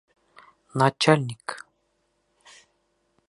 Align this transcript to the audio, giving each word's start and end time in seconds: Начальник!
Начальник! 0.79 1.45